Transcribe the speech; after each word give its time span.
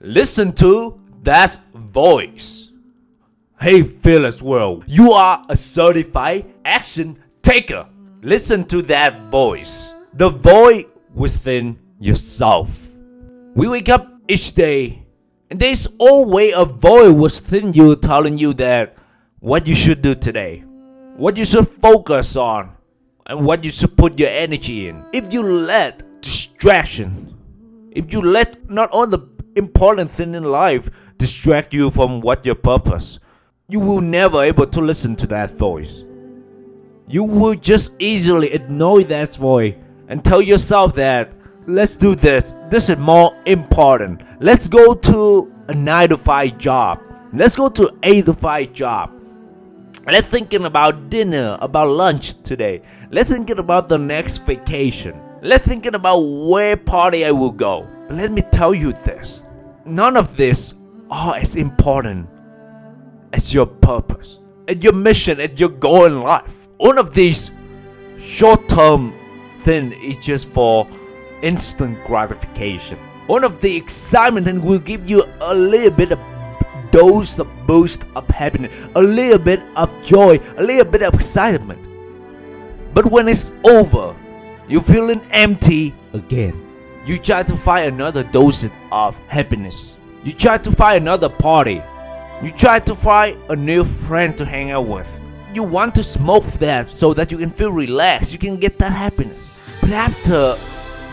Listen 0.00 0.52
to 0.52 1.00
that 1.24 1.58
voice. 1.74 2.70
Hey, 3.60 3.82
fearless 3.82 4.40
world, 4.40 4.84
you 4.86 5.10
are 5.10 5.44
a 5.48 5.56
certified 5.56 6.46
action 6.64 7.18
taker. 7.42 7.84
Listen 8.22 8.64
to 8.66 8.80
that 8.82 9.28
voice, 9.28 9.94
the 10.14 10.30
voice 10.30 10.84
within 11.14 11.80
yourself. 11.98 12.86
We 13.56 13.66
wake 13.66 13.88
up 13.88 14.08
each 14.28 14.52
day, 14.52 15.04
and 15.50 15.58
there's 15.58 15.88
always 15.98 16.54
a 16.54 16.64
voice 16.64 17.10
within 17.10 17.72
you 17.72 17.96
telling 17.96 18.38
you 18.38 18.54
that 18.54 18.96
what 19.40 19.66
you 19.66 19.74
should 19.74 20.00
do 20.00 20.14
today, 20.14 20.60
what 21.16 21.36
you 21.36 21.44
should 21.44 21.66
focus 21.66 22.36
on, 22.36 22.70
and 23.26 23.44
what 23.44 23.64
you 23.64 23.72
should 23.72 23.96
put 23.96 24.16
your 24.16 24.30
energy 24.30 24.88
in. 24.88 25.04
If 25.12 25.32
you 25.32 25.42
let 25.42 26.22
distraction, 26.22 27.36
if 27.90 28.12
you 28.12 28.22
let 28.22 28.70
not 28.70 28.90
all 28.90 29.08
the 29.08 29.26
important 29.58 30.08
thing 30.08 30.34
in 30.34 30.44
life 30.44 30.88
distract 31.18 31.74
you 31.74 31.90
from 31.90 32.20
what 32.20 32.46
your 32.46 32.54
purpose, 32.54 33.18
you 33.68 33.80
will 33.80 34.00
never 34.00 34.42
able 34.42 34.66
to 34.66 34.80
listen 34.80 35.14
to 35.16 35.26
that 35.26 35.50
voice. 35.50 36.04
You 37.06 37.24
will 37.24 37.54
just 37.54 37.94
easily 37.98 38.52
ignore 38.52 39.02
that 39.02 39.34
voice 39.34 39.74
and 40.08 40.24
tell 40.24 40.40
yourself 40.40 40.94
that 40.94 41.34
let's 41.66 41.96
do 41.96 42.14
this. 42.14 42.54
This 42.70 42.88
is 42.88 42.96
more 42.98 43.36
important. 43.46 44.22
Let's 44.40 44.68
go 44.68 44.94
to 44.94 45.52
a 45.68 45.74
9 45.74 46.08
to 46.10 46.16
5 46.16 46.58
job. 46.58 47.02
Let's 47.32 47.56
go 47.56 47.68
to 47.68 47.94
8 48.02 48.26
to 48.26 48.32
5 48.32 48.72
job. 48.72 49.12
Let's 50.06 50.28
thinking 50.28 50.64
about 50.64 51.10
dinner, 51.10 51.58
about 51.60 51.88
lunch 51.88 52.42
today. 52.42 52.80
Let's 53.10 53.28
thinking 53.28 53.58
about 53.58 53.90
the 53.90 53.98
next 53.98 54.38
vacation. 54.38 55.20
Let's 55.42 55.66
thinking 55.66 55.94
about 55.94 56.20
where 56.20 56.76
party 56.76 57.26
I 57.26 57.30
will 57.30 57.50
go. 57.50 57.86
But 58.06 58.16
let 58.16 58.30
me 58.30 58.40
tell 58.50 58.74
you 58.74 58.92
this. 58.92 59.42
None 59.88 60.18
of 60.18 60.36
this 60.36 60.74
are 61.10 61.36
as 61.36 61.56
important 61.56 62.28
as 63.32 63.54
your 63.54 63.64
purpose, 63.64 64.38
and 64.68 64.84
your 64.84 64.92
mission, 64.92 65.40
and 65.40 65.58
your 65.58 65.70
goal 65.70 66.04
in 66.04 66.20
life. 66.20 66.68
All 66.78 66.98
of 66.98 67.14
these 67.14 67.50
short-term 68.18 69.14
thing 69.60 69.92
is 69.92 70.16
just 70.18 70.48
for 70.50 70.86
instant 71.42 72.04
gratification. 72.04 72.98
One 73.28 73.44
of 73.44 73.60
the 73.60 73.74
excitement 73.74 74.46
and 74.46 74.62
will 74.62 74.78
give 74.78 75.08
you 75.08 75.24
a 75.40 75.54
little 75.54 75.90
bit 75.90 76.12
of 76.12 76.18
dose 76.90 77.38
of 77.38 77.48
boost 77.66 78.04
of 78.14 78.28
happiness, 78.28 78.72
a 78.94 79.02
little 79.02 79.38
bit 79.38 79.60
of 79.74 79.94
joy, 80.04 80.38
a 80.58 80.62
little 80.62 80.84
bit 80.84 81.02
of 81.02 81.14
excitement. 81.14 81.88
But 82.92 83.10
when 83.10 83.26
it's 83.26 83.50
over, 83.64 84.14
you're 84.68 84.82
feeling 84.82 85.22
empty 85.30 85.94
again. 86.12 86.67
You 87.08 87.16
try 87.16 87.42
to 87.42 87.56
find 87.56 87.94
another 87.94 88.22
dose 88.22 88.68
of 88.92 89.18
happiness. 89.28 89.96
You 90.24 90.32
try 90.34 90.58
to 90.58 90.70
find 90.70 91.00
another 91.00 91.30
party. 91.30 91.82
You 92.42 92.50
try 92.50 92.80
to 92.80 92.94
find 92.94 93.34
a 93.48 93.56
new 93.56 93.82
friend 93.82 94.36
to 94.36 94.44
hang 94.44 94.72
out 94.72 94.86
with. 94.86 95.18
You 95.54 95.62
want 95.62 95.94
to 95.94 96.02
smoke 96.02 96.44
that 96.60 96.86
so 96.86 97.14
that 97.14 97.32
you 97.32 97.38
can 97.38 97.48
feel 97.48 97.72
relaxed, 97.72 98.34
you 98.34 98.38
can 98.38 98.58
get 98.58 98.78
that 98.80 98.92
happiness. 98.92 99.54
But 99.80 99.92
after 99.92 100.54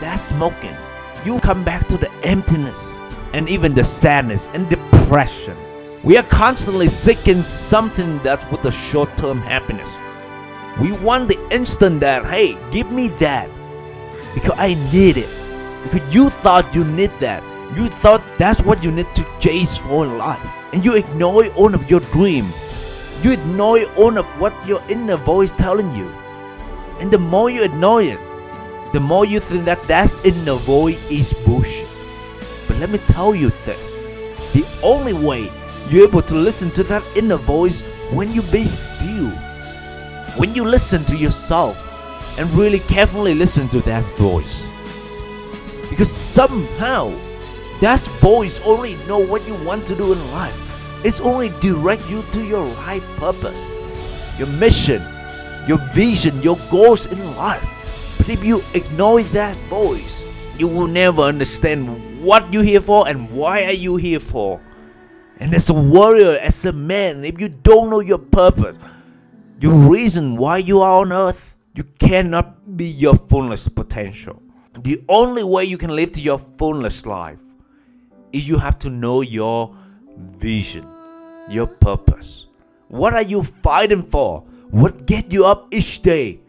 that 0.00 0.16
smoking, 0.16 0.76
you 1.24 1.40
come 1.40 1.64
back 1.64 1.88
to 1.88 1.96
the 1.96 2.12
emptiness 2.24 2.94
and 3.32 3.48
even 3.48 3.74
the 3.74 3.82
sadness 3.82 4.50
and 4.52 4.68
depression. 4.68 5.56
We 6.04 6.18
are 6.18 6.24
constantly 6.24 6.88
seeking 6.88 7.42
something 7.42 8.18
that 8.18 8.52
with 8.52 8.66
a 8.66 8.70
short 8.70 9.16
term 9.16 9.38
happiness. 9.38 9.96
We 10.78 10.92
want 10.92 11.28
the 11.28 11.38
instant 11.50 12.00
that, 12.00 12.26
hey, 12.26 12.58
give 12.70 12.92
me 12.92 13.08
that 13.24 13.48
because 14.34 14.58
I 14.58 14.74
need 14.92 15.16
it. 15.16 15.45
Because 15.90 16.14
you 16.14 16.30
thought 16.30 16.74
you 16.74 16.84
need 16.84 17.12
that. 17.20 17.42
You 17.76 17.86
thought 17.88 18.24
that's 18.38 18.60
what 18.62 18.82
you 18.82 18.90
need 18.90 19.14
to 19.14 19.26
chase 19.38 19.76
for 19.76 20.04
in 20.04 20.18
life. 20.18 20.56
And 20.72 20.84
you 20.84 20.96
ignore 20.96 21.46
all 21.54 21.74
of 21.74 21.88
your 21.90 22.00
dream. 22.00 22.46
You 23.22 23.32
ignore 23.32 23.84
all 23.96 24.18
of 24.18 24.26
what 24.40 24.52
your 24.66 24.82
inner 24.88 25.16
voice 25.16 25.52
telling 25.52 25.92
you. 25.94 26.08
And 26.98 27.10
the 27.10 27.18
more 27.18 27.50
you 27.50 27.62
ignore 27.62 28.02
it, 28.02 28.18
the 28.92 29.00
more 29.00 29.24
you 29.24 29.40
think 29.40 29.64
that 29.66 29.82
that 29.84 30.14
inner 30.24 30.54
voice 30.54 30.98
is 31.10 31.34
bullshit. 31.46 31.88
But 32.66 32.78
let 32.78 32.90
me 32.90 32.98
tell 33.08 33.34
you 33.34 33.50
this. 33.64 33.94
The 34.52 34.66
only 34.82 35.12
way 35.12 35.50
you're 35.88 36.08
able 36.08 36.22
to 36.22 36.34
listen 36.34 36.70
to 36.72 36.82
that 36.84 37.04
inner 37.14 37.36
voice 37.36 37.82
when 38.10 38.32
you 38.32 38.42
be 38.42 38.64
still. 38.64 39.30
When 40.36 40.54
you 40.54 40.64
listen 40.64 41.04
to 41.04 41.16
yourself 41.16 41.76
and 42.38 42.50
really 42.54 42.80
carefully 42.80 43.34
listen 43.34 43.68
to 43.68 43.80
that 43.82 44.04
voice. 44.16 44.68
Because 45.90 46.10
somehow 46.10 47.12
that 47.80 48.00
voice 48.20 48.60
only 48.64 48.94
know 49.06 49.18
what 49.18 49.46
you 49.46 49.54
want 49.64 49.86
to 49.86 49.94
do 49.94 50.12
in 50.12 50.32
life. 50.32 50.56
It's 51.04 51.20
only 51.20 51.50
direct 51.60 52.08
you 52.08 52.22
to 52.32 52.44
your 52.44 52.64
right 52.84 53.02
purpose, 53.16 53.64
your 54.38 54.48
mission, 54.48 55.02
your 55.68 55.78
vision, 55.92 56.40
your 56.42 56.56
goals 56.70 57.06
in 57.06 57.36
life. 57.36 58.14
But 58.18 58.28
if 58.30 58.42
you 58.42 58.62
ignore 58.74 59.22
that 59.22 59.56
voice, 59.68 60.24
you 60.58 60.68
will 60.68 60.86
never 60.86 61.22
understand 61.22 62.24
what 62.24 62.52
you're 62.52 62.62
here 62.62 62.80
for 62.80 63.06
and 63.06 63.30
why 63.30 63.64
are 63.64 63.72
you 63.72 63.96
here 63.96 64.20
for. 64.20 64.60
And 65.38 65.54
as 65.54 65.68
a 65.68 65.74
warrior, 65.74 66.38
as 66.38 66.64
a 66.64 66.72
man, 66.72 67.24
if 67.24 67.40
you 67.40 67.48
don't 67.48 67.90
know 67.90 68.00
your 68.00 68.18
purpose, 68.18 68.76
your 69.60 69.74
reason 69.74 70.36
why 70.36 70.58
you 70.58 70.80
are 70.80 71.02
on 71.02 71.12
earth, 71.12 71.56
you 71.74 71.84
cannot 71.98 72.76
be 72.76 72.86
your 72.86 73.14
fullest 73.14 73.74
potential. 73.74 74.42
The 74.82 75.02
only 75.08 75.42
way 75.42 75.64
you 75.64 75.78
can 75.78 75.96
live 75.96 76.12
to 76.12 76.20
your 76.20 76.38
fullest 76.38 77.06
life 77.06 77.40
is 78.32 78.48
you 78.48 78.58
have 78.58 78.78
to 78.80 78.90
know 78.90 79.22
your 79.22 79.74
vision, 80.36 80.86
your 81.48 81.66
purpose. 81.66 82.46
What 82.88 83.14
are 83.14 83.22
you 83.22 83.42
fighting 83.42 84.02
for? 84.02 84.40
What 84.70 85.06
get 85.06 85.32
you 85.32 85.46
up 85.46 85.72
each 85.72 86.02
day? 86.02 86.40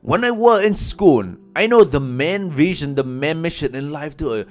When 0.00 0.24
I 0.24 0.30
was 0.30 0.64
in 0.64 0.74
school, 0.74 1.36
I 1.54 1.66
know 1.66 1.84
the 1.84 2.00
main 2.00 2.50
vision, 2.50 2.94
the 2.94 3.04
main 3.04 3.42
mission 3.42 3.74
in 3.74 3.92
life 3.92 4.16
to 4.18 4.30
uh, 4.30 4.44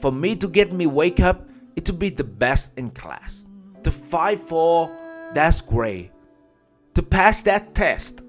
for 0.00 0.12
me 0.12 0.36
to 0.36 0.46
get 0.46 0.72
me 0.72 0.86
wake 0.86 1.18
up 1.18 1.48
it 1.76 1.84
to 1.86 1.92
be 1.92 2.10
the 2.10 2.24
best 2.24 2.72
in 2.76 2.90
class. 2.90 3.46
To 3.82 3.90
fight 3.90 4.38
for 4.38 4.90
that's 5.34 5.60
great. 5.60 6.12
To 6.94 7.02
pass 7.02 7.42
that 7.44 7.74
test 7.74 8.22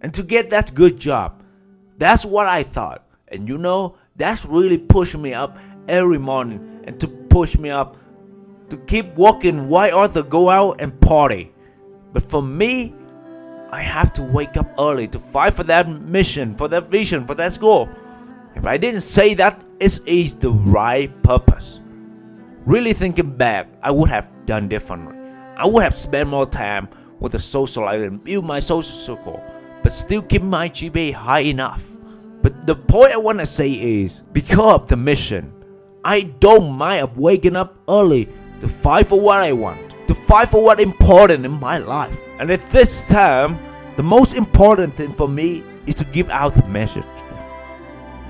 and 0.00 0.12
to 0.14 0.22
get 0.22 0.50
that 0.50 0.74
good 0.74 0.98
job. 0.98 1.42
That's 1.98 2.24
what 2.24 2.46
I 2.46 2.62
thought. 2.62 3.06
And 3.32 3.48
you 3.48 3.58
know, 3.58 3.96
that's 4.16 4.44
really 4.44 4.78
pushed 4.78 5.16
me 5.16 5.34
up 5.34 5.58
every 5.88 6.18
morning 6.18 6.82
and 6.84 7.00
to 7.00 7.08
push 7.08 7.56
me 7.56 7.70
up 7.70 7.96
to 8.68 8.76
keep 8.78 9.14
walking 9.16 9.68
why 9.68 9.90
Arthur 9.90 10.22
go 10.22 10.48
out 10.48 10.80
and 10.80 10.98
party. 11.00 11.52
But 12.12 12.22
for 12.22 12.42
me, 12.42 12.94
I 13.70 13.80
have 13.80 14.12
to 14.14 14.22
wake 14.22 14.56
up 14.56 14.70
early 14.78 15.08
to 15.08 15.18
fight 15.18 15.54
for 15.54 15.64
that 15.64 15.88
mission, 15.88 16.52
for 16.52 16.68
that 16.68 16.88
vision, 16.88 17.26
for 17.26 17.34
that 17.34 17.58
goal. 17.58 17.88
If 18.54 18.66
I 18.66 18.76
didn't 18.76 19.00
say 19.00 19.34
that 19.34 19.64
it 19.80 20.00
is 20.06 20.34
the 20.34 20.50
right 20.50 21.10
purpose, 21.22 21.80
really 22.66 22.92
thinking 22.92 23.36
back, 23.36 23.68
I 23.82 23.90
would 23.90 24.10
have 24.10 24.30
done 24.44 24.68
differently. 24.68 25.16
I 25.56 25.66
would 25.66 25.82
have 25.82 25.98
spent 25.98 26.28
more 26.28 26.46
time 26.46 26.88
with 27.20 27.32
the 27.32 27.38
social 27.38 27.88
and 27.88 28.22
build 28.22 28.44
my 28.44 28.58
social 28.58 28.82
circle, 28.94 29.42
but 29.82 29.92
still 29.92 30.22
keep 30.22 30.42
my 30.42 30.68
GPA 30.68 31.12
high 31.14 31.40
enough. 31.40 31.91
But 32.42 32.66
the 32.66 32.74
point 32.74 33.12
I 33.12 33.16
want 33.16 33.38
to 33.38 33.46
say 33.46 33.70
is, 33.70 34.22
because 34.32 34.74
of 34.74 34.88
the 34.88 34.96
mission, 34.96 35.52
I 36.04 36.22
don't 36.22 36.76
mind 36.76 37.16
waking 37.16 37.54
up 37.54 37.78
early 37.88 38.28
to 38.60 38.66
fight 38.66 39.06
for 39.06 39.20
what 39.20 39.38
I 39.38 39.52
want, 39.52 39.94
to 40.08 40.14
fight 40.14 40.48
for 40.48 40.62
what 40.62 40.80
important 40.80 41.44
in 41.44 41.52
my 41.52 41.78
life. 41.78 42.20
And 42.40 42.50
at 42.50 42.60
this 42.70 43.08
time, 43.08 43.58
the 43.96 44.02
most 44.02 44.34
important 44.34 44.96
thing 44.96 45.12
for 45.12 45.28
me 45.28 45.62
is 45.86 45.94
to 45.96 46.04
give 46.06 46.30
out 46.30 46.54
the 46.54 46.66
message. 46.68 47.04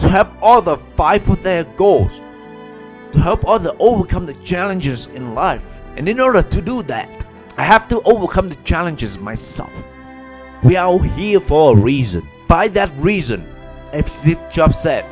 To 0.01 0.09
help 0.09 0.29
others 0.43 0.81
fight 0.97 1.23
for 1.23 1.37
their 1.37 1.65
goals. 1.65 2.21
To 3.13 3.21
help 3.21 3.47
others 3.47 3.73
overcome 3.79 4.27
the 4.27 4.35
challenges 4.45 5.07
in 5.07 5.35
life. 5.35 5.79
And 5.97 6.09
in 6.09 6.21
order 6.21 6.43
to 6.43 6.63
do 6.63 6.83
that, 6.85 7.25
I 7.57 7.65
have 7.65 7.89
to 7.89 8.01
overcome 8.03 8.49
the 8.49 8.57
challenges 8.65 9.19
myself. 9.19 9.73
We 10.65 10.77
are 10.77 10.87
all 10.87 10.99
here 10.99 11.41
for 11.41 11.73
a 11.73 11.81
reason. 11.81 12.29
By 12.49 12.69
that 12.69 12.93
reason. 12.97 13.52
If 13.93 14.09
Steve 14.09 14.41
Jobs 14.51 14.79
said, 14.79 15.05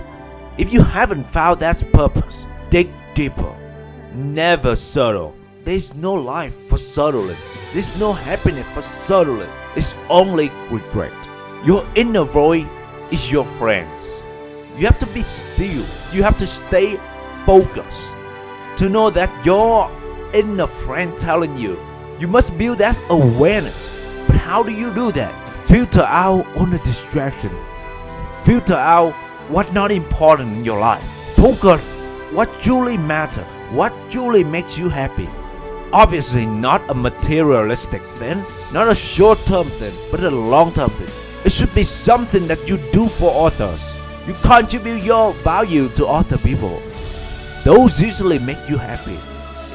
if 0.56 0.72
you 0.72 0.82
haven't 0.82 1.24
found 1.24 1.60
that 1.60 1.84
purpose, 1.92 2.46
dig 2.70 2.88
deeper. 3.14 3.54
Never 4.14 4.74
settle. 4.74 5.34
There's 5.64 5.94
no 5.94 6.14
life 6.14 6.66
for 6.66 6.78
settling. 6.78 7.36
There's 7.72 7.94
no 7.98 8.14
happiness 8.14 8.66
for 8.72 8.80
settling. 8.80 9.50
It's 9.76 9.94
only 10.08 10.50
regret. 10.70 11.12
Your 11.64 11.86
inner 11.94 12.24
voice 12.24 12.66
is 13.10 13.30
your 13.30 13.44
friends. 13.44 14.22
You 14.78 14.86
have 14.86 14.98
to 15.00 15.06
be 15.08 15.20
still. 15.20 15.84
You 16.12 16.22
have 16.22 16.38
to 16.38 16.46
stay 16.46 16.98
focused. 17.44 18.14
To 18.76 18.88
know 18.88 19.10
that 19.10 19.30
your 19.44 19.90
inner 20.32 20.66
friend 20.66 21.18
telling 21.18 21.56
you, 21.58 21.78
you 22.18 22.28
must 22.28 22.56
build 22.56 22.78
that 22.78 22.98
awareness. 23.10 23.94
But 24.26 24.36
how 24.36 24.62
do 24.62 24.72
you 24.72 24.92
do 24.94 25.12
that? 25.12 25.34
Filter 25.66 26.02
out 26.02 26.46
all 26.56 26.66
the 26.66 26.78
distraction. 26.78 27.54
Filter 28.44 28.74
out 28.74 29.12
what 29.48 29.72
not 29.72 29.90
important 29.92 30.56
in 30.56 30.64
your 30.64 30.80
life. 30.80 31.02
Focus 31.36 31.80
what 32.32 32.52
truly 32.62 32.96
matter, 32.96 33.44
what 33.70 33.92
truly 34.10 34.44
makes 34.44 34.78
you 34.78 34.88
happy. 34.88 35.28
Obviously, 35.92 36.46
not 36.46 36.88
a 36.88 36.94
materialistic 36.94 38.02
thing, 38.12 38.44
not 38.72 38.88
a 38.88 38.94
short 38.94 39.38
term 39.44 39.66
thing, 39.66 39.92
but 40.10 40.22
a 40.22 40.30
long 40.30 40.72
term 40.72 40.90
thing. 40.90 41.08
It 41.44 41.52
should 41.52 41.74
be 41.74 41.82
something 41.82 42.46
that 42.46 42.68
you 42.68 42.78
do 42.92 43.08
for 43.08 43.46
others. 43.46 43.96
You 44.26 44.34
contribute 44.42 45.02
your 45.02 45.32
value 45.42 45.88
to 45.90 46.06
other 46.06 46.38
people. 46.38 46.80
Those 47.64 48.00
usually 48.00 48.38
make 48.38 48.68
you 48.68 48.78
happy. 48.78 49.18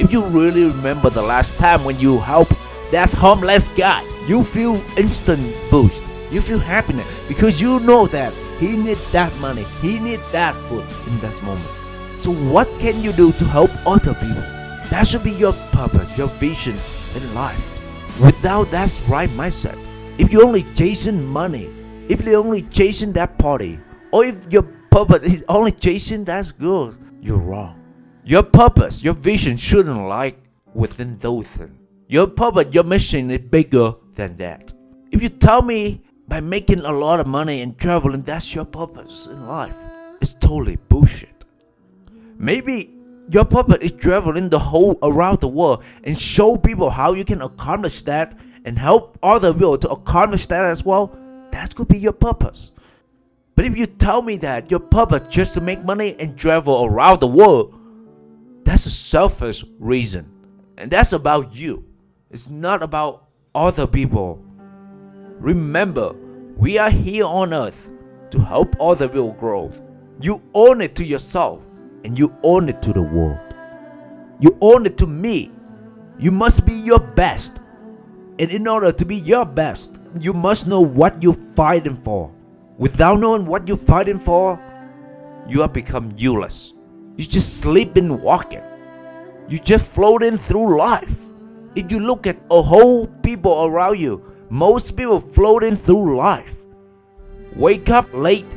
If 0.01 0.11
you 0.11 0.25
really 0.25 0.65
remember 0.65 1.09
the 1.09 1.21
last 1.21 1.57
time 1.57 1.83
when 1.83 1.99
you 1.99 2.19
helped 2.19 2.53
that 2.91 3.13
homeless 3.13 3.69
guy, 3.69 4.01
you 4.27 4.43
feel 4.43 4.81
instant 4.97 5.55
boost. 5.69 6.03
You 6.31 6.41
feel 6.41 6.59
happiness 6.59 7.07
because 7.27 7.61
you 7.61 7.79
know 7.81 8.07
that 8.07 8.33
he 8.59 8.77
need 8.77 8.97
that 9.11 9.35
money, 9.37 9.63
he 9.81 9.99
need 9.99 10.19
that 10.31 10.55
food 10.67 10.85
in 11.07 11.19
that 11.19 11.43
moment. 11.43 11.69
So 12.19 12.31
what 12.31 12.67
can 12.79 13.01
you 13.01 13.11
do 13.11 13.31
to 13.33 13.45
help 13.45 13.69
other 13.85 14.13
people? 14.13 14.43
That 14.89 15.05
should 15.07 15.23
be 15.23 15.31
your 15.31 15.53
purpose, 15.71 16.17
your 16.17 16.27
vision 16.27 16.77
in 17.15 17.33
life. 17.33 17.71
Without 18.19 18.71
that 18.71 18.99
right 19.07 19.29
mindset, 19.31 19.77
if 20.17 20.31
you're 20.31 20.45
only 20.45 20.63
chasing 20.73 21.25
money, 21.25 21.69
if 22.07 22.23
you're 22.23 22.39
only 22.39 22.61
chasing 22.63 23.11
that 23.13 23.37
party, 23.37 23.79
or 24.11 24.25
if 24.25 24.51
your 24.51 24.63
purpose 24.89 25.23
is 25.23 25.43
only 25.49 25.71
chasing 25.71 26.23
that 26.23 26.53
girl, 26.57 26.93
you're 27.21 27.37
wrong. 27.37 27.81
Your 28.23 28.43
purpose, 28.43 29.03
your 29.03 29.13
vision 29.13 29.57
shouldn't 29.57 30.07
lie 30.07 30.35
within 30.73 31.17
those 31.17 31.47
things. 31.47 31.77
Your 32.07 32.27
purpose, 32.27 32.73
your 32.73 32.83
mission 32.83 33.29
is 33.31 33.39
bigger 33.39 33.93
than 34.13 34.35
that. 34.37 34.71
If 35.11 35.21
you 35.21 35.29
tell 35.29 35.61
me 35.61 36.04
by 36.27 36.39
making 36.39 36.79
a 36.79 36.91
lot 36.91 37.19
of 37.19 37.27
money 37.27 37.61
and 37.61 37.77
traveling, 37.77 38.21
that's 38.23 38.53
your 38.53 38.65
purpose 38.65 39.27
in 39.27 39.47
life, 39.47 39.77
it's 40.21 40.33
totally 40.33 40.75
bullshit. 40.75 41.45
Maybe 42.37 42.93
your 43.29 43.45
purpose 43.45 43.77
is 43.81 43.91
traveling 43.91 44.49
the 44.49 44.59
whole 44.59 44.97
around 45.01 45.39
the 45.39 45.47
world 45.47 45.83
and 46.03 46.19
show 46.19 46.57
people 46.57 46.89
how 46.89 47.13
you 47.13 47.25
can 47.25 47.41
accomplish 47.41 48.03
that 48.03 48.35
and 48.65 48.77
help 48.77 49.17
other 49.23 49.53
people 49.53 49.77
to 49.77 49.89
accomplish 49.89 50.45
that 50.47 50.65
as 50.65 50.83
well. 50.83 51.17
That 51.51 51.75
could 51.75 51.87
be 51.87 51.97
your 51.97 52.13
purpose. 52.13 52.71
But 53.55 53.65
if 53.65 53.77
you 53.77 53.85
tell 53.85 54.21
me 54.21 54.37
that 54.37 54.69
your 54.69 54.81
purpose 54.81 55.27
just 55.29 55.53
to 55.53 55.61
make 55.61 55.83
money 55.83 56.15
and 56.19 56.37
travel 56.37 56.85
around 56.85 57.21
the 57.21 57.27
world, 57.27 57.79
that's 58.65 58.85
a 58.85 58.91
selfish 58.91 59.63
reason. 59.79 60.29
And 60.77 60.91
that's 60.91 61.13
about 61.13 61.55
you. 61.55 61.85
It's 62.29 62.49
not 62.49 62.83
about 62.83 63.27
other 63.53 63.87
people. 63.87 64.44
Remember, 65.39 66.13
we 66.57 66.77
are 66.77 66.89
here 66.89 67.25
on 67.25 67.53
earth 67.53 67.89
to 68.31 68.39
help 68.39 68.75
other 68.79 69.07
people 69.07 69.33
grow. 69.33 69.71
You 70.21 70.41
own 70.53 70.81
it 70.81 70.95
to 70.95 71.05
yourself 71.05 71.61
and 72.03 72.17
you 72.17 72.35
own 72.43 72.69
it 72.69 72.81
to 72.83 72.93
the 72.93 73.01
world. 73.01 73.39
You 74.39 74.57
own 74.61 74.85
it 74.85 74.97
to 74.97 75.07
me. 75.07 75.51
You 76.17 76.31
must 76.31 76.65
be 76.65 76.73
your 76.73 76.99
best. 76.99 77.61
And 78.39 78.49
in 78.49 78.67
order 78.67 78.91
to 78.91 79.05
be 79.05 79.17
your 79.17 79.45
best, 79.45 79.99
you 80.19 80.33
must 80.33 80.67
know 80.67 80.81
what 80.81 81.21
you're 81.21 81.33
fighting 81.55 81.95
for. 81.95 82.33
Without 82.77 83.19
knowing 83.19 83.45
what 83.45 83.67
you're 83.67 83.77
fighting 83.77 84.19
for, 84.19 84.59
you 85.47 85.61
have 85.61 85.73
become 85.73 86.11
useless. 86.17 86.73
You 87.17 87.25
just 87.25 87.57
sleeping 87.57 88.21
walking. 88.21 88.63
You 89.47 89.59
just 89.59 89.85
floating 89.85 90.37
through 90.37 90.77
life. 90.77 91.25
If 91.75 91.91
you 91.91 91.99
look 91.99 92.25
at 92.25 92.37
a 92.49 92.61
whole 92.61 93.07
people 93.07 93.65
around 93.65 93.99
you, 93.99 94.34
most 94.49 94.95
people 94.95 95.19
floating 95.19 95.75
through 95.75 96.17
life. 96.17 96.55
Wake 97.55 97.89
up 97.89 98.07
late, 98.13 98.55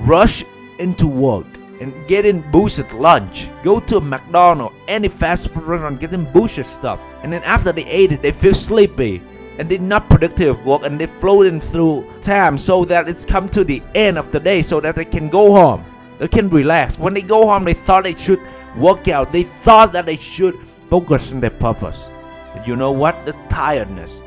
rush 0.00 0.44
into 0.78 1.06
work, 1.06 1.46
and 1.80 1.92
getting 2.06 2.48
boosted 2.50 2.90
lunch. 2.92 3.48
Go 3.62 3.80
to 3.80 3.96
a 3.96 4.00
McDonald's, 4.00 4.74
any 4.88 5.08
fast 5.08 5.48
food 5.48 5.64
restaurant, 5.64 6.00
getting 6.00 6.24
boosted 6.32 6.64
stuff. 6.64 7.00
And 7.22 7.32
then 7.32 7.42
after 7.42 7.72
they 7.72 7.84
ate 7.84 8.12
it, 8.12 8.22
they 8.22 8.32
feel 8.32 8.54
sleepy 8.54 9.20
and 9.58 9.68
they're 9.68 9.78
not 9.78 10.08
productive 10.08 10.64
work 10.64 10.82
and 10.84 10.98
they're 10.98 11.08
floating 11.08 11.60
through 11.60 12.06
time 12.20 12.56
so 12.56 12.84
that 12.84 13.08
it's 13.08 13.24
come 13.24 13.48
to 13.50 13.64
the 13.64 13.82
end 13.94 14.16
of 14.16 14.30
the 14.30 14.40
day 14.40 14.62
so 14.62 14.80
that 14.80 14.94
they 14.94 15.04
can 15.04 15.28
go 15.28 15.52
home. 15.52 15.84
They 16.18 16.28
can 16.28 16.48
relax. 16.48 16.98
When 16.98 17.14
they 17.14 17.22
go 17.22 17.46
home, 17.48 17.64
they 17.64 17.74
thought 17.74 18.04
they 18.04 18.14
should 18.14 18.40
work 18.76 19.08
out. 19.08 19.32
They 19.32 19.42
thought 19.42 19.92
that 19.92 20.06
they 20.06 20.16
should 20.16 20.58
focus 20.86 21.32
on 21.32 21.40
their 21.40 21.50
purpose. 21.50 22.10
But 22.54 22.66
you 22.66 22.76
know 22.76 22.92
what? 22.92 23.26
The 23.26 23.32
tiredness. 23.48 24.22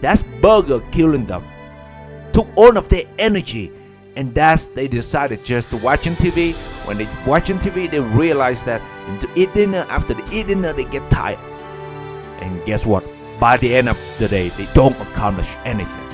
That's 0.00 0.22
burger 0.22 0.80
killing 0.92 1.26
them. 1.26 1.44
Took 2.32 2.48
all 2.56 2.76
of 2.76 2.88
their 2.88 3.04
energy 3.18 3.72
and 4.16 4.34
that's 4.34 4.66
they 4.68 4.88
decided 4.88 5.44
just 5.44 5.70
to 5.70 5.76
watching 5.76 6.14
TV. 6.16 6.54
When 6.86 6.96
they 6.96 7.06
watching 7.26 7.58
TV, 7.58 7.88
they 7.90 8.00
realize 8.00 8.64
that 8.64 8.82
eat 9.36 9.52
dinner 9.54 9.86
after 9.90 10.14
they 10.14 10.24
eat 10.32 10.48
dinner, 10.48 10.72
they 10.72 10.84
get 10.84 11.08
tired. 11.10 11.38
And 12.40 12.64
guess 12.64 12.86
what? 12.86 13.04
By 13.38 13.58
the 13.58 13.76
end 13.76 13.88
of 13.88 13.98
the 14.18 14.28
day, 14.28 14.48
they 14.50 14.66
don't 14.72 14.98
accomplish 15.00 15.54
anything, 15.64 16.08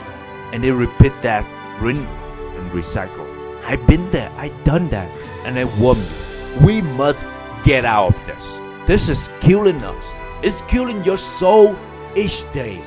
and 0.52 0.62
they 0.62 0.72
repeat 0.72 1.12
that, 1.22 1.46
rinse 1.80 2.00
and 2.00 2.70
recycle. 2.72 3.28
I've 3.64 3.86
been 3.86 4.10
there, 4.10 4.30
I've 4.36 4.64
done 4.64 4.88
that, 4.88 5.08
and 5.46 5.56
I 5.56 5.64
warn 5.80 5.98
you, 5.98 6.66
we 6.66 6.82
must 6.82 7.26
get 7.62 7.84
out 7.84 8.14
of 8.14 8.26
this. 8.26 8.58
This 8.86 9.08
is 9.08 9.30
killing 9.40 9.82
us. 9.84 10.12
It's 10.42 10.62
killing 10.62 11.04
your 11.04 11.16
soul 11.16 11.76
each 12.16 12.50
day. 12.50 12.82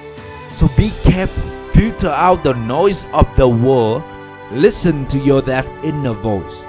So 0.55 0.67
be 0.75 0.91
careful. 1.03 1.43
Filter 1.75 2.09
out 2.09 2.43
the 2.43 2.53
noise 2.53 3.05
of 3.11 3.27
the 3.35 3.47
world 3.47 4.01
Listen 4.51 5.07
to 5.07 5.17
your 5.17 5.41
that 5.41 5.65
inner 5.83 6.13
voice 6.13 6.61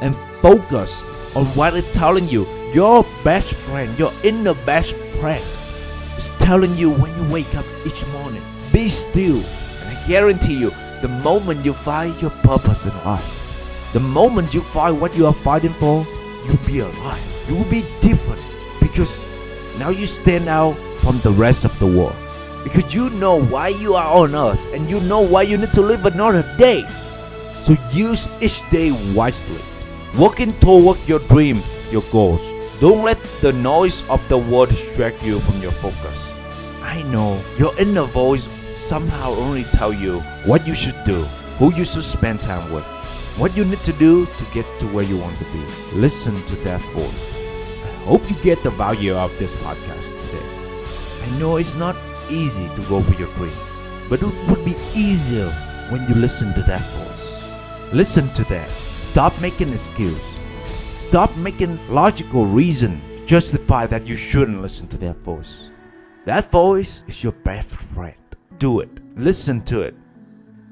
and 0.00 0.14
focus 0.40 1.02
on 1.34 1.44
what 1.56 1.74
it's 1.76 1.92
telling 1.92 2.28
you. 2.28 2.46
Your 2.72 3.04
best 3.24 3.52
friend, 3.52 3.98
your 3.98 4.12
inner 4.22 4.54
best 4.64 4.94
friend, 4.94 5.44
is 6.16 6.30
telling 6.38 6.74
you 6.76 6.92
when 6.92 7.14
you 7.16 7.32
wake 7.32 7.52
up 7.56 7.64
each 7.84 8.06
morning. 8.08 8.42
Be 8.72 8.86
still, 8.86 9.36
and 9.36 9.98
I 9.98 10.06
guarantee 10.06 10.56
you, 10.56 10.70
the 11.02 11.08
moment 11.24 11.64
you 11.64 11.72
find 11.72 12.14
your 12.22 12.30
purpose 12.30 12.86
in 12.86 12.94
life, 13.04 13.90
the 13.92 14.00
moment 14.00 14.54
you 14.54 14.60
find 14.60 15.00
what 15.00 15.16
you 15.16 15.26
are 15.26 15.34
fighting 15.34 15.74
for, 15.74 16.06
you'll 16.46 16.66
be 16.66 16.78
alive. 16.78 17.44
You 17.48 17.56
will 17.56 17.70
be 17.70 17.84
different 18.00 18.40
because 18.80 19.20
now 19.80 19.88
you 19.90 20.06
stand 20.06 20.48
out 20.48 20.74
from 21.00 21.18
the 21.20 21.32
rest 21.32 21.64
of 21.64 21.76
the 21.80 21.86
world. 21.86 22.25
Because 22.66 22.92
you 22.92 23.10
know 23.10 23.40
why 23.40 23.68
you 23.68 23.94
are 23.94 24.22
on 24.22 24.34
earth 24.34 24.74
and 24.74 24.90
you 24.90 24.98
know 25.02 25.20
why 25.20 25.42
you 25.42 25.56
need 25.56 25.72
to 25.74 25.82
live 25.82 26.04
another 26.04 26.42
day. 26.58 26.82
So 27.60 27.76
use 27.92 28.28
each 28.42 28.68
day 28.70 28.90
wisely, 29.14 29.62
working 30.18 30.52
toward 30.54 30.98
your 31.06 31.20
dream, 31.20 31.62
your 31.92 32.02
goals. 32.10 32.42
Don't 32.80 33.04
let 33.04 33.22
the 33.40 33.52
noise 33.52 34.02
of 34.08 34.20
the 34.28 34.38
world 34.38 34.70
distract 34.70 35.22
you 35.22 35.38
from 35.38 35.62
your 35.62 35.70
focus. 35.70 36.34
I 36.82 37.04
know 37.04 37.40
your 37.56 37.72
inner 37.78 38.02
voice 38.02 38.48
somehow 38.74 39.30
only 39.34 39.62
tell 39.70 39.92
you 39.92 40.18
what 40.44 40.66
you 40.66 40.74
should 40.74 41.00
do, 41.04 41.22
who 41.60 41.72
you 41.72 41.84
should 41.84 42.02
spend 42.02 42.40
time 42.40 42.72
with, 42.72 42.84
what 43.38 43.56
you 43.56 43.64
need 43.64 43.84
to 43.84 43.92
do 43.92 44.26
to 44.26 44.44
get 44.52 44.66
to 44.80 44.86
where 44.88 45.04
you 45.04 45.18
want 45.18 45.38
to 45.38 45.44
be. 45.44 45.62
Listen 45.94 46.34
to 46.46 46.56
that 46.64 46.80
voice. 46.98 47.36
I 47.84 48.08
hope 48.10 48.28
you 48.28 48.34
get 48.42 48.60
the 48.64 48.70
value 48.70 49.14
of 49.14 49.38
this 49.38 49.54
podcast 49.62 50.20
today. 50.20 50.46
I 51.22 51.38
know 51.38 51.58
it's 51.58 51.76
not 51.76 51.94
easy 52.30 52.68
to 52.74 52.80
go 52.82 53.00
for 53.00 53.18
your 53.20 53.32
dream, 53.34 53.52
but 54.08 54.22
it 54.22 54.48
would 54.48 54.64
be 54.64 54.76
easier 54.94 55.50
when 55.90 56.06
you 56.08 56.14
listen 56.14 56.52
to 56.54 56.62
that 56.62 56.80
voice. 56.80 57.92
Listen 57.92 58.28
to 58.30 58.44
that. 58.44 58.68
Stop 58.96 59.38
making 59.40 59.72
excuse. 59.72 60.34
Stop 60.96 61.36
making 61.36 61.78
logical 61.88 62.46
reason 62.46 63.00
justify 63.26 63.86
that 63.86 64.06
you 64.06 64.16
shouldn't 64.16 64.62
listen 64.62 64.88
to 64.88 64.96
that 64.98 65.16
voice. 65.16 65.70
That 66.24 66.50
voice 66.50 67.04
is 67.06 67.22
your 67.22 67.32
best 67.32 67.68
friend. 67.68 68.16
Do 68.58 68.80
it. 68.80 68.88
Listen 69.16 69.60
to 69.62 69.80
it 69.82 69.94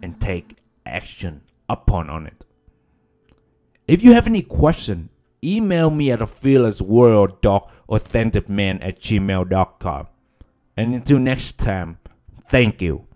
and 0.02 0.20
take 0.20 0.56
action 0.86 1.40
upon 1.68 2.10
on 2.10 2.26
it. 2.26 2.44
If 3.86 4.02
you 4.02 4.14
have 4.14 4.26
any 4.26 4.42
question, 4.42 5.10
email 5.42 5.90
me 5.90 6.10
at 6.10 6.22
a 6.22 6.26
fearlessworld.authenticman 6.26 8.78
at 8.82 8.98
gmail.com. 9.00 10.06
And 10.76 10.94
until 10.94 11.18
next 11.18 11.58
time, 11.58 11.98
thank 12.48 12.82
you. 12.82 13.06